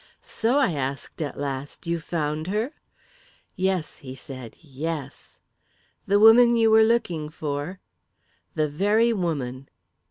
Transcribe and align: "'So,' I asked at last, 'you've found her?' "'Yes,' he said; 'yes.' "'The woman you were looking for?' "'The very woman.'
"'So,' 0.23 0.57
I 0.57 0.71
asked 0.71 1.21
at 1.21 1.37
last, 1.39 1.85
'you've 1.85 2.03
found 2.03 2.47
her?' 2.47 2.73
"'Yes,' 3.55 3.99
he 3.99 4.15
said; 4.15 4.57
'yes.' 4.59 5.37
"'The 6.07 6.19
woman 6.19 6.55
you 6.57 6.71
were 6.71 6.83
looking 6.83 7.29
for?' 7.29 7.79
"'The 8.55 8.67
very 8.67 9.13
woman.' 9.13 9.69